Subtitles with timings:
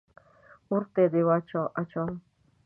[0.69, 1.21] اور ته دې
[1.83, 2.11] اچوم.